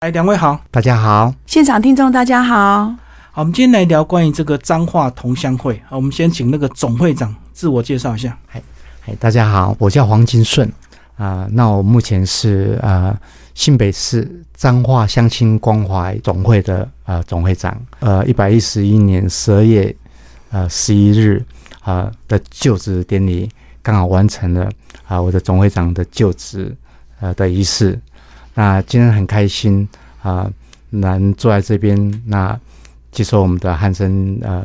[0.00, 2.86] 哎，两位好，大家好，现场听众大家好。
[3.32, 5.78] 好，我们今天来聊关于这个彰化同乡会。
[5.86, 8.34] 好，我们先请那个总会长自我介绍一下。
[8.50, 8.62] 哎，
[9.20, 10.66] 大家好，我叫黄金顺
[11.16, 13.14] 啊、那我目前是呃
[13.52, 17.78] 新北市彰化乡亲关怀总会的呃总会长。
[17.98, 19.94] 呃，一百一十一年十二月
[20.50, 21.44] 呃十一日
[21.82, 23.50] 啊、的就职典礼
[23.82, 24.66] 刚好完成了
[25.06, 26.74] 啊、我的总会长的就职
[27.20, 28.00] 呃的仪式。
[28.54, 29.88] 那今天很开心
[30.22, 30.50] 啊、
[30.90, 32.58] 能坐在这边那
[33.10, 34.64] 接受我们的汉森呃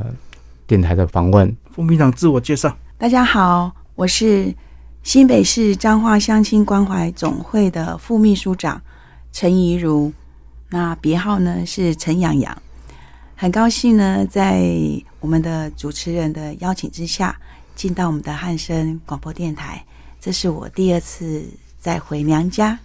[0.68, 1.56] 电台的访问。
[1.74, 2.76] 副秘长自我介绍。
[2.98, 4.54] 大家好，我是
[5.04, 8.82] 新北市彰化乡亲关怀总会的副秘书长
[9.32, 10.12] 陈怡如，
[10.70, 12.62] 那别号呢是陈洋洋。
[13.36, 14.66] 很高兴呢，在
[15.20, 17.38] 我们的主持人的邀请之下，
[17.76, 19.84] 进到我们的汉声广播电台。
[20.20, 21.44] 这是我第二次
[21.78, 22.80] 再回娘家。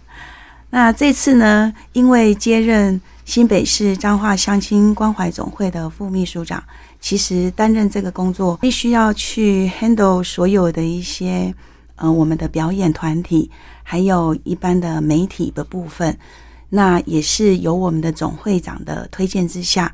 [0.71, 6.63] 那这次呢，因为接任新北市彰化乡亲关怀总会的副秘书长，
[6.99, 11.53] 其实担任这个工作，必须要去 handle 所有的一些，
[11.97, 13.51] 呃，我们的表演团体，
[13.83, 16.17] 还有一般的媒体的部分。
[16.69, 19.93] 那也是由我们的总会长的推荐之下，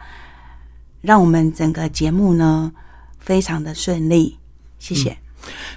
[1.01, 2.71] 让我们整个节目呢
[3.19, 4.37] 非常的顺利。
[4.77, 5.17] 谢谢。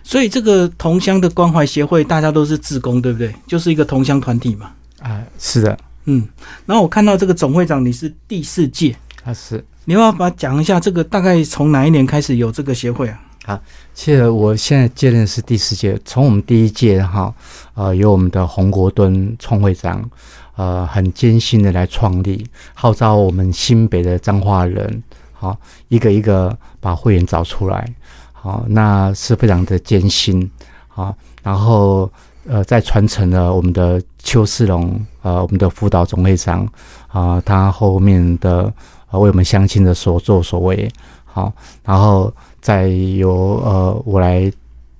[0.03, 3.35] 所以这个同乡的关怀协会，大家都是志工，对不对？
[3.47, 4.73] 就是一个同乡团体嘛。
[5.01, 6.27] 啊、是的，嗯，
[6.67, 9.65] 然后我看到这个总会长你是第四届，啊是。
[9.87, 13.19] 你要不要把它讲一下这个大概从哪一年开始有这个协会啊？
[13.47, 13.61] 啊
[13.95, 17.35] 其实我现在接任是第四届，从我们第一届哈，
[17.75, 20.09] 呃，由我们的洪国敦创会长，
[20.55, 27.93] 呃，很艰辛的来创立，号召我们新北的彰化人，好、一个一个把会员找出来，
[28.33, 30.49] 好、那是非常的艰辛，
[30.87, 32.11] 好、然后
[32.47, 36.67] 呃，再传承了我们的邱世龙，呃，我们的辅导总会长，
[37.09, 38.73] 啊、他后面的
[39.11, 40.91] 呃为我们乡亲的所作所为，
[41.25, 41.53] 好、
[41.85, 44.53] 然后再由呃我来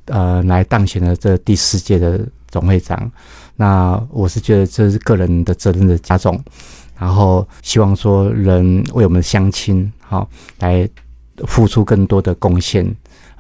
[0.07, 3.11] 呃来当选了这第四届的总会长。
[3.57, 6.43] 那我是觉得这是个人的责任的加重，
[6.99, 10.27] 然后希望说人为我们的乡亲好、
[10.59, 10.89] 来
[11.47, 12.91] 付出更多的贡献，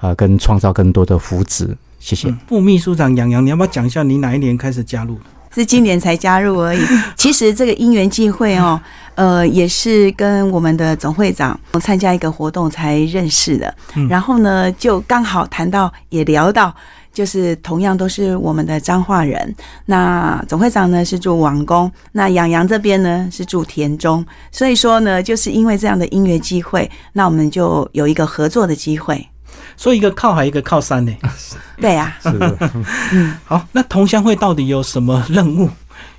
[0.00, 1.74] 呃，跟创造更多的福祉。
[1.98, 2.32] 谢谢。
[2.46, 5.22] 副秘书长杨洋，你要不要讲一下你哪一年开始加入的？
[5.54, 6.80] 是今年才加入而已。
[7.16, 8.80] 其实这个因缘际会哦，
[9.14, 13.74] 呃，也是跟我们的总会长参加一个活动才认识的。
[13.94, 16.74] 嗯然后呢，就刚好谈到，也聊到，
[17.12, 19.54] 就是同样都是我们的彰化人。
[19.86, 29.26] 那总会长呢是住王宫，那杨洋这边呢是住田中，所以说呢，就是因为这样的因缘际会，那我们就有一个合作的机会。
[29.80, 31.16] 所以一个靠海，一个靠山呢。
[31.80, 32.70] 对啊，是的，
[33.46, 35.70] 好，那同乡会到底有什么任务？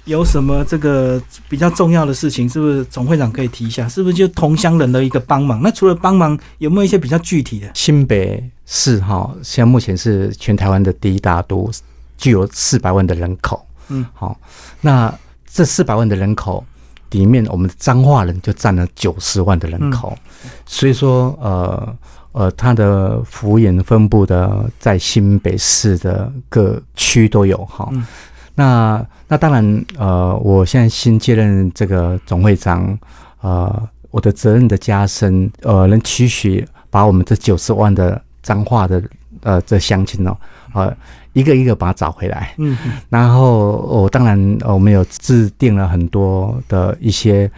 [0.06, 2.50] 有什么这个比较重要的事情？
[2.50, 3.88] 是不是总会长可以提一下？
[3.88, 5.62] 是不是就同乡人的一个帮忙？
[5.62, 7.70] 那除了帮忙，有没有一些比较具体的？
[7.76, 11.70] 新北市哈，现在目前是全台湾的第一大都，
[12.18, 13.64] 具有四百万的人口。
[13.90, 14.36] 嗯，好，
[14.82, 15.14] 那
[15.46, 16.66] 这四百万的人口
[17.12, 20.18] 里面，我们的彰化人就占了九十万的人口，
[20.66, 21.96] 所以说，呃
[22.32, 27.90] 呃，它的幅员分布的在新北市的各区都有哈。
[27.92, 28.06] 嗯
[28.54, 33.00] 那那当然，呃，我现在新接任这个总会长，
[33.40, 39.02] 呃，我的责任的加深，呃，能期许把我们这九十万的彰化的
[39.42, 40.38] 呃这乡亲哦，
[40.74, 40.94] 呃，
[41.32, 42.54] 一个一个把它找回来。
[42.58, 42.78] 嗯，
[43.10, 47.50] 然后我、当然呃我们有制定了很多的一些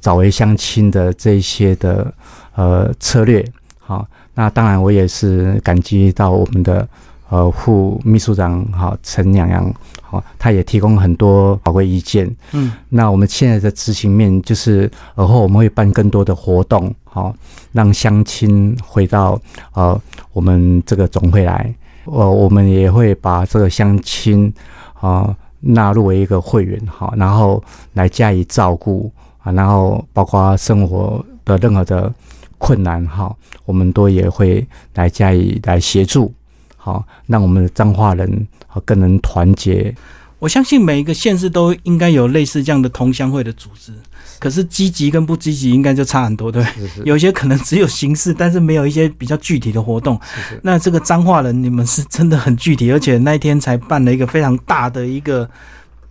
[0.00, 2.14] 找回乡亲的这些的
[2.54, 3.44] 呃策略。
[3.86, 4.04] 好、
[4.34, 6.86] 那当然我也是感激到我们的
[7.28, 12.28] 呃副秘书长哈陈洋洋，好、他也提供很多宝贵意见。
[12.50, 17.32] 嗯，那我们现在的执行面就是，而后我们会办更多的活动，好、
[17.70, 19.40] 让乡亲回到
[19.74, 19.96] 呃
[20.32, 21.72] 我们这个总会来，
[22.06, 24.52] 呃，我们也会把这个乡亲
[24.94, 32.12] 啊、纳入为一个会员，好、然后来加以照顾啊，然后包括生活的任何的
[32.58, 36.32] 困难哈、我们都也会来加以来协助，
[36.76, 39.94] 好、让我们的彰化人啊更能团结。
[40.38, 43.90] 我相信每一个县市都应该有类似这样的同乡会的组织，
[44.38, 46.62] 可是积极跟不积极应该就差很多，对
[47.04, 50.20] 有些可能只有形式，但是没有一些比较具体的活动。
[50.60, 55.48] 那这个彰化人，你们是真的很具体，而且那一天才办了一个非常大的一个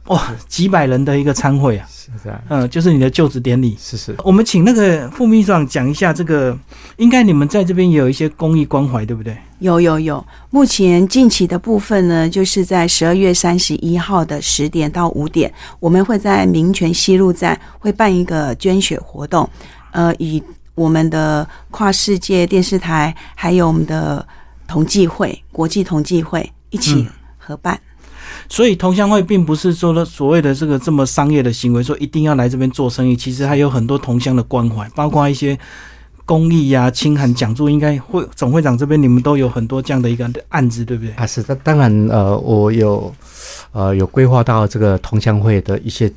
[0.07, 3.75] 哇几百人的一个参会啊，是这样，嗯，就是你的就职典礼。
[3.79, 4.15] 是是。
[4.23, 6.55] 我们请那个副秘书长讲一下这个，
[6.97, 9.35] 应该你们在这边也有一些公益关怀，对不对？
[9.59, 19.49] 有有有，目前近期的部分呢，就是在十二月三十一号的十点到五点，我们会在民权西路站会办一个捐血活动，
[19.91, 20.43] 呃，以
[20.75, 24.23] 我们的跨世界电视台还有我们的
[24.67, 27.07] 同济会国际同济会一起
[27.37, 27.79] 合办。
[28.49, 35.57] 所以同乡会并不是说的所谓的这个这么商业的行为，说一定要来这边做生意，其实还有很多同乡的关怀，包括一些。
[36.27, 41.13] 公益呀，清寒讲座应该会总会长这边，你们都有很多这样的一个案子，对不对？
[41.13, 43.13] 啊，是的，当然，呃，我有，
[43.73, 46.11] 呃，有规划到这个同乡会的一些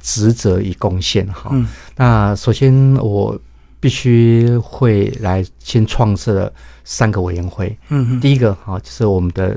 [0.00, 1.50] 职责与贡献哈。
[1.52, 1.68] 嗯。
[1.94, 3.40] 那首先，我
[3.78, 7.78] 必须会来先创设三个委员会。
[7.90, 8.20] 嗯嗯。
[8.20, 9.56] 第一个哈，就是我们的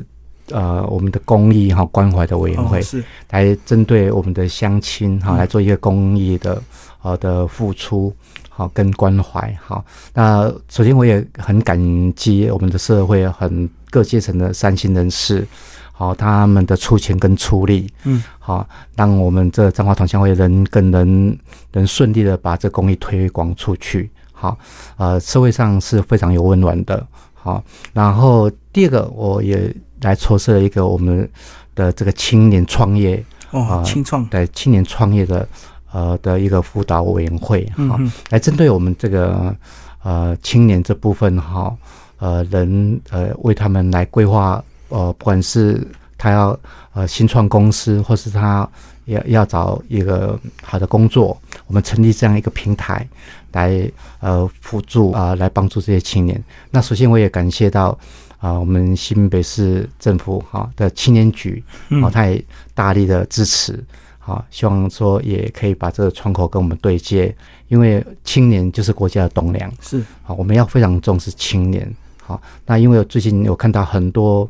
[0.51, 6.61] 呃，我们的公益哈关怀的委员会，是来针对我们的乡亲哈来做一个公益的
[7.01, 8.13] 呃的付出。
[8.49, 9.85] 好，跟关怀好。
[10.15, 11.79] 那首先我也很感
[12.15, 15.47] 激我们的社会很各阶层的善心人士，
[15.91, 21.37] 好，他们的出钱跟出力，嗯，好，让我们这彰化同乡会能更能
[21.73, 24.09] 能顺利的把这公益推广出去。
[24.33, 24.57] 好，
[24.95, 27.05] 呃，社会上是非常有温暖的。
[27.35, 29.71] 好，然后第二个，我也
[30.01, 31.29] 来筹设了一个我们
[31.75, 35.47] 的这个青年创业哦，青创对青年创业的。
[35.93, 37.97] 呃的一个辅导委员会哈，
[38.29, 39.55] 来针对我们这个
[40.03, 41.73] 呃青年这部分哈，
[42.19, 46.59] 呃人呃为他们来规划呃不管是他要
[46.93, 48.69] 呃新创公司，或是他
[49.05, 51.35] 要要找一个好的工作，
[51.67, 53.07] 我们成立这样一个平台
[53.53, 53.89] 来
[54.19, 56.43] 呃辅助啊来帮助这些青年。
[56.69, 57.97] 那首先我也感谢到
[58.39, 61.63] 啊我们新北市政府哈的青年局
[62.03, 62.43] 啊，他也
[62.73, 63.83] 大力的支持。
[64.19, 67.33] 好，希望说也可以把这个窗口跟我们对接，
[67.69, 69.71] 因为青年就是国家的栋梁。
[69.79, 71.89] 是，好，我们要非常重视青年。
[72.21, 74.49] 好，那因为我最近有看到很多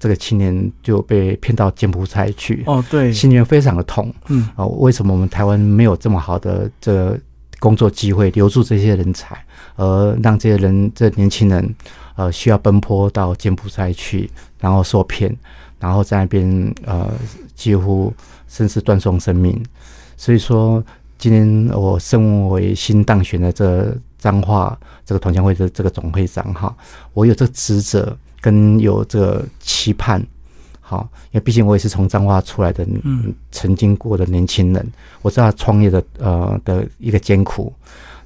[0.00, 2.62] 这个青年就被骗到柬埔寨去。
[2.64, 4.10] 哦，对，心里面非常的痛。
[4.28, 7.14] 嗯，啊，为什么我们台湾没有这么好的这
[7.60, 9.36] 工作机会留住这些人才，
[9.76, 11.74] 而让这些人这年轻人
[12.18, 14.30] 呃需要奔波到柬埔寨去，
[14.60, 15.34] 然后受骗，
[15.80, 17.10] 然后在那边呃
[17.54, 18.12] 几乎。
[18.50, 19.62] 甚至断送生命，
[20.16, 20.82] 所以说
[21.18, 24.74] 今天我身为新当选的这彰化
[25.04, 26.74] 这个团建会的这个总会长哈，
[27.12, 30.26] 我有这职责跟有这个期盼，
[30.88, 37.70] 好，因为毕竟我也是从彰化出来的，嗯，曾经过的年轻人，我知道创业的呃的一个艰苦。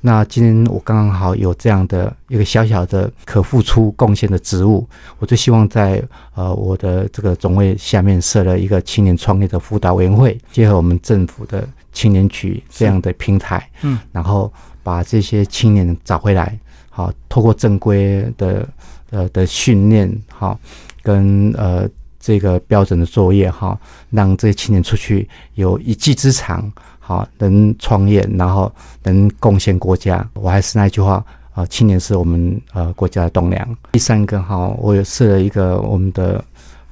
[0.01, 4.87] 那今天我刚刚好有这样的一个小小的可付出贡献的职务，
[5.19, 6.01] 我就希望在
[6.37, 14.53] 呃我的这个总会下面设了一个青年创业的辅导委员会，结合我们政府的青年局这样的平台，嗯，然后
[14.85, 16.57] 把这些青年找回来，
[16.91, 18.69] 好，透过正规的
[19.11, 20.59] 呃的训练，好，
[21.03, 21.89] 跟呃
[22.23, 23.79] 这个标准的作业，哈，
[24.09, 26.73] 让这些青年出去有一技之长。
[27.05, 28.73] 好，能创业，然后
[29.03, 30.25] 能贡献国家。
[30.35, 31.23] 我还是那句话
[31.53, 33.77] 啊，青年是我们呃国家的栋梁。
[33.91, 36.43] 第三个哈，我也设了一个我们的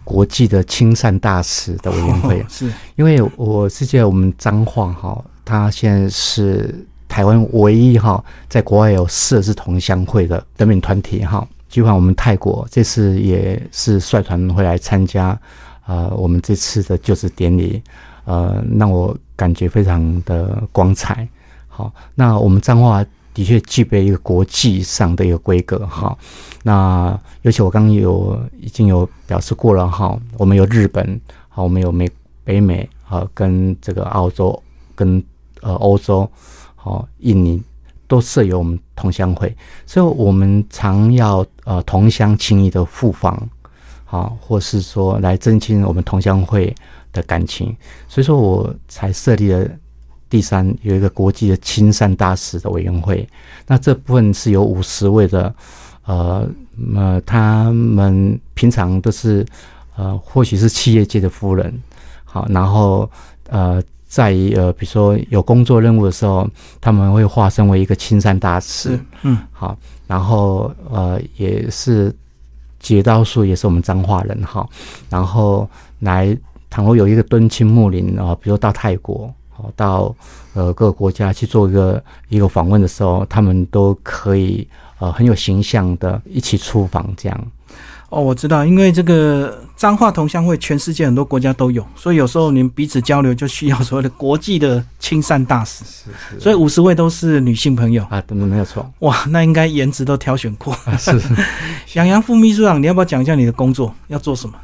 [0.03, 6.75] 国际的亲善大使的委员会，是因为我是觉得我们彰化哈，他现在是
[7.09, 11.47] 台湾唯一哈在国外有设置同乡会的人民团体哈。
[11.70, 15.28] 就像我们泰国这次也是率团会来参加
[15.87, 17.82] 啊，我们这次的就职典礼。
[18.26, 21.26] 呃，让我感觉非常的光彩。
[21.67, 25.85] 好，那我们彰化的确具备一个国际上的一个规格。
[25.87, 26.16] 哈，
[26.62, 29.88] 那尤其我刚刚有已经有表示过了。
[29.88, 32.09] 哈，我们有日本，好，我们有美
[32.45, 34.62] 北美，啊，跟这个澳洲，
[34.95, 35.21] 跟
[35.62, 36.30] 呃欧洲，
[36.76, 37.61] 好，印尼
[38.11, 43.49] 都设有我们同乡会，所以我们常要呃同乡情谊的互访，
[44.05, 46.75] 好，或是说来增进我们同乡会。
[47.12, 47.76] 的感情，
[48.07, 49.69] 所以说我才设立了
[50.29, 53.29] 第三有一个国际的亲善大使的委员会。
[53.67, 55.52] 那这部分是有五十位的，
[56.05, 56.49] 呃
[56.95, 59.45] 呃，他们平常都是
[59.97, 61.83] 呃，或许是企业界的夫人，
[62.25, 63.11] 好，然后
[63.49, 66.47] 呃，在呃，比如说有工作任务的时候，
[66.81, 72.12] 他们会化身为一个青山大使，嗯，好，然后呃，也是
[72.81, 74.69] 绝大多数也是我们彰化人哈，
[75.09, 76.37] 然后来。
[76.73, 80.14] 倘若有一个敦亲睦邻啊，比如到泰国，哦，到
[80.55, 84.64] 呃各个国家去做一个一个访问的时候，他们都可以
[85.00, 87.47] 呃很有形象的一起出访这样。
[88.11, 95.85] 哦，我知道，因为这个彰化同乡会全世界很多国家都有，所以有时候你们彼此交流就需要所谓的国际的亲善大使。
[95.85, 100.73] 是是所以五十位都是女性朋友，啊，对，没有错哇，那应该颜值都挑选过。
[100.85, 101.12] 啊，是
[101.95, 104.55] 杨洋副秘书长，你要不要讲一下你的工作要做什么？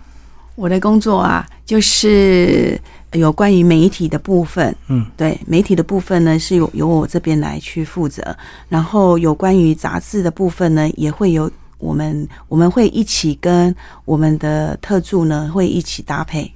[0.56, 2.80] 我的工作啊，就是
[3.12, 4.74] 有关于媒体的部分。
[4.88, 8.36] 嗯，对，媒体的部分呢是由由我这边来去负责，
[8.68, 16.50] 然后有关于杂志的部分呢，也会有我们我们会一起跟我们的特助呢会一起搭配。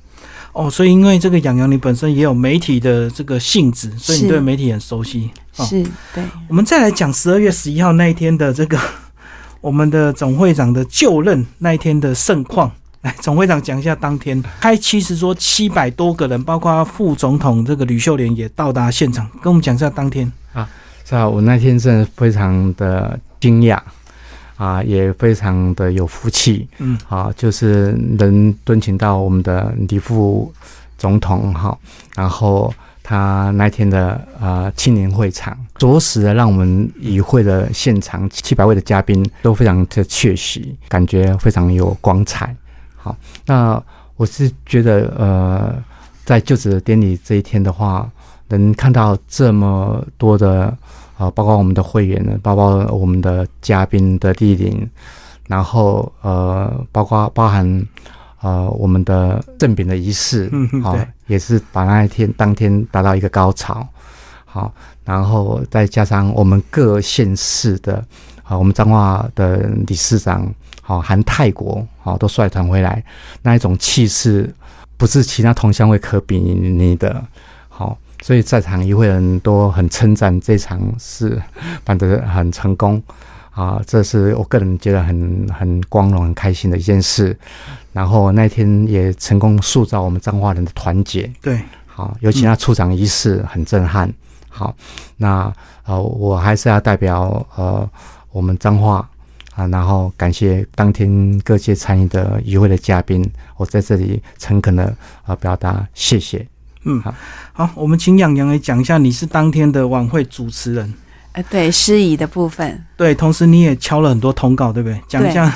[0.52, 5.30] 哦，所以因为这个养羊你本身也有媒体的这个性质，所以你是对媒体很熟悉。
[5.56, 8.76] 哦，是，对，我们再来讲十二月十一号那一天的这个
[9.60, 12.70] 我们的总会长的就任那一天的盛况。
[13.02, 20.68] 来，总会长讲一下当天开其实说七百多个人，包括副总统这个吕秀莲也到达现场，跟我们讲一下当天啊。
[21.04, 23.78] 是啊，我那天真的非常的惊讶
[24.60, 30.52] 啊，也非常的有福气嗯，啊，就是能敦请到我们的李副
[30.98, 31.74] 总统哈，
[32.14, 32.70] 然后
[33.02, 42.54] 他那天的呃青年会场，着实的让我们与会的现场七百位的嘉宾都非常的确喜，感觉非常有光彩。
[42.96, 43.82] 好，那
[44.16, 45.74] 我是觉得呃，
[46.26, 48.06] 在就职典礼这一天的话，
[48.48, 50.76] 能看到这么多的
[51.20, 54.88] 呃，包括我们的会员呢，包括我们的嘉宾的莅临，
[55.48, 57.86] 然后呃，包括包含
[58.40, 60.50] 呃我们的赠饼的仪式，
[60.82, 63.86] 好、嗯对也是把那一天当天达到一个高潮，
[64.46, 64.72] 好，
[65.04, 68.02] 然后再加上我们各县市的
[68.44, 70.50] 啊、我们彰化的理事长，
[70.80, 73.04] 好、含泰国，好、都率团回来，
[73.42, 74.52] 那一种气势，
[74.96, 77.22] 不是其他同乡会可比拟的，
[77.68, 81.40] 好、所以在场一会人都很称赞这场是
[81.84, 83.02] 办得很成功
[83.50, 87.36] 啊，这是我个人觉得很很光荣、很开心的一件事。
[87.92, 94.12] 然后那天也成功塑造我们彰化人的团结，对，好，尤其他出场仪式很震撼。
[94.48, 94.74] 好，
[95.16, 95.52] 那
[95.84, 97.88] 呃，我还是要代表呃
[98.30, 99.08] 我们彰化
[99.54, 104.94] 啊，然后感谢当天各界参与的与会的嘉宾，我在这里诚恳的
[105.26, 106.46] 呃表达谢谢。
[106.84, 107.14] 嗯好，
[107.52, 110.94] 好，我们请杨洋来讲一下，你是当天的晚会主持人，
[111.32, 115.00] 呃，对，司仪的部分，对，同时你也敲了很多通告，对不对？
[115.06, 115.52] 讲一下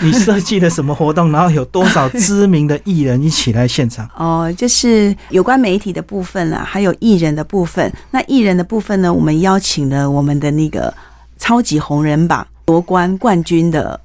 [0.00, 4.08] 你设计了什么活动，然后有多少知名的艺人一起来现场？
[4.16, 7.92] 哦，就是有关媒体的部分啊，还有艺人的部分。
[8.10, 10.92] 那艺人的部分呢，我们邀请了我们的那个
[11.38, 14.00] 超级红人榜夺冠冠军的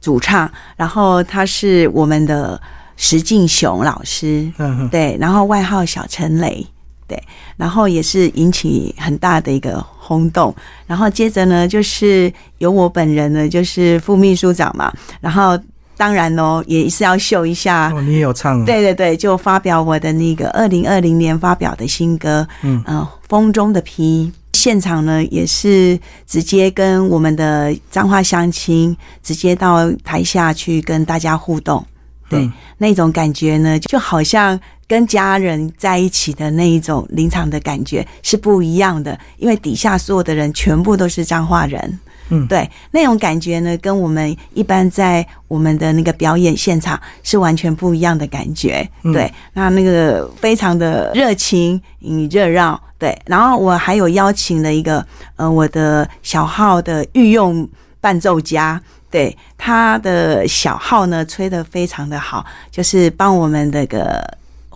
[0.00, 2.60] 主唱，然后他是我们的
[3.02, 6.64] 石敬雄老师，嗯哼，对，然后外号小陈雷，
[7.08, 7.20] 对，
[7.56, 10.54] 然后也是引起很大的一个轰动。
[10.86, 15.58] 然后接着呢，就是由我本人呢，就是副秘书长嘛，然后
[15.96, 17.92] 当然哦，也是要秀一下。
[17.92, 24.32] 哦，你也有唱啊，对对对，就发表我的那个二零二零年发表的新歌，嗯呃，风中的批。
[24.52, 31.84] 现场呢也是直接跟我们的彰化乡亲直接到台下去跟大家互动，
[32.32, 34.58] 对，嗯那种感觉呢，就好像
[34.88, 42.46] 跟家人在一起的那一种临场的感觉是不一样的，因为底下所有的人全部都是彰化人，嗯。
[42.48, 49.12] 对，那种感觉呢，跟我们一般在我们的那个表演现场是完全不一样的感觉，嗯。
[49.12, 57.68] 对，那那个非常的热情与热闹，对，然后我还有邀请了一个呃我的小号的御用
[58.00, 58.82] 伴奏家。
[59.12, 64.26] 对他的小号呢，吹得非常的好，就是帮我们那个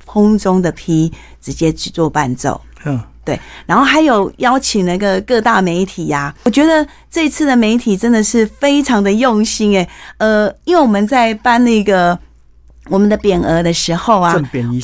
[0.05, 2.61] 空中的 P 直接去做伴奏。
[2.85, 9.89] 嗯，对然后还有邀请那个各大媒体呀、我觉得这次的媒体真的是非常的用心诶，
[10.19, 12.17] 呃，因为我们在颁那个
[12.89, 14.33] 我们的匾额的时候啊，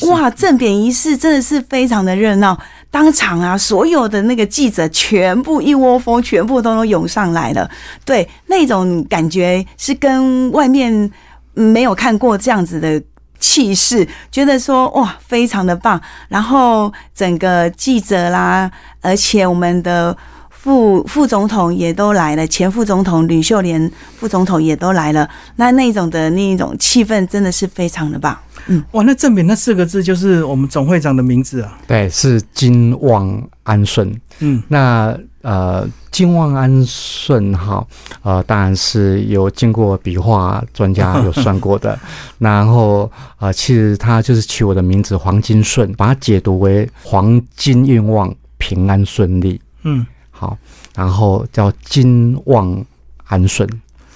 [0.09, 2.59] 哇，正匾仪式真的是非常的热闹，
[2.93, 7.67] 当场啊，所有的那个记者全部一窝蜂，全部都都涌上来了。
[8.05, 11.11] 对，那种感觉是跟外面
[11.55, 13.01] 没有看过这样子的
[13.39, 15.99] 气势，觉得说哇，非常的棒。
[16.29, 18.69] 然后整个记者啦，
[19.01, 20.15] 而且我们的。
[20.63, 28.37] 副副总统也都来了，前副总统吕秀莲副总统也都来了，那那种的那一种气氛真的是非常的棒。
[28.67, 31.77] 嗯哇，那正扁那四个字就是我们总会长的名字啊。
[31.85, 34.09] 对，是金旺安顺。
[34.39, 37.85] 嗯，那呃，金旺安顺哈，
[38.21, 41.99] 呃，当然是有经过笔画专家有算过的。
[42.39, 49.59] 然后呃，其实他就是取我的名字黄金顺，把它解读为黄金运旺、平安顺利。
[49.83, 50.07] 嗯，
[50.43, 50.57] 好，
[50.93, 52.85] 然后叫金旺
[53.27, 53.65] 安顺。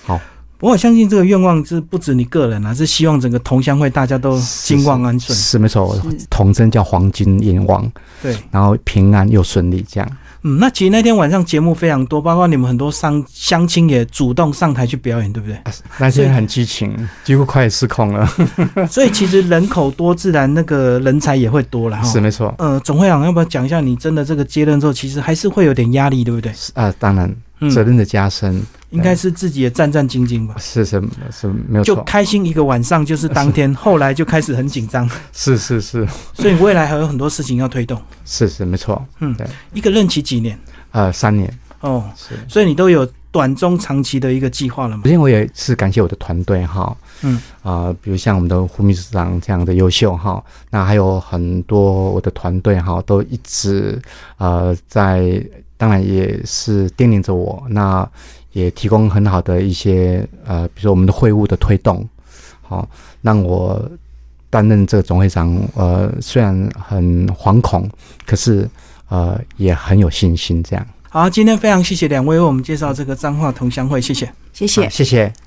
[0.06, 0.20] 好，
[0.58, 5.38] 不过我相信这个愿望是不止你个人啊，是希望整个同乡会大家都金旺安顺。
[5.38, 7.90] 是没错，是童真叫黄金银旺，
[8.22, 10.18] 对，然后平安又顺利这样。
[10.44, 15.58] 嗯，那其实那天晚上节目非常多，包括你们很多商相亲也主动上台去表演，对不对？
[15.98, 18.28] 那天很激情，几乎快失控了。
[18.90, 22.04] 所以其实人口多，自然那个人才也会多了哈。
[22.04, 26.52] 是没错，呃，总会长要不要讲一下，你真的这个接任之后，其实还是会有点压力，对不对？
[26.54, 30.56] 是啊，当然嗯，责任的加深应该是自己也战战兢兢吧。
[30.58, 31.02] 是是
[31.32, 38.02] 是没有就错，开心一个晚上，就是当天，后来就开始很紧张， 是是是所以未来还有很多事情要推动。
[38.26, 39.06] 是是没错。
[39.20, 40.58] 嗯对，一个任期几年？
[40.92, 41.52] 呃，三年
[41.82, 42.36] 哦，是。
[42.48, 45.10] 所以你都有短中长期的一个计划了吗首？
[45.10, 50.42] 先，我也是感谢我的团队哈，嗯，啊、比如像我们的胡秘书长这样的优秀哈，
[50.72, 54.02] 那还有很多我的团队哈，都一直
[54.38, 55.44] 呃在，
[55.78, 58.10] 当然也是叮咛着我，那
[58.52, 62.04] 也提供很好的一些呃，比如说我们的会务的推动，
[62.62, 62.88] 好、
[63.22, 63.80] 让我
[64.50, 67.88] 担任这个总会长，呃，虽然很惶恐，
[68.26, 68.68] 可是
[69.10, 70.86] 呃也很有信心这样。
[71.10, 74.28] 好，今天非常谢谢两位为我们介绍这个彰化同乡会，谢谢。
[74.54, 74.90] 谢谢好。
[74.90, 75.47] 谢谢。